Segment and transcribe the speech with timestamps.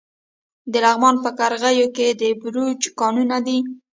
[0.71, 3.59] د لغمان په قرغیو کې د بیروج کانونه دي.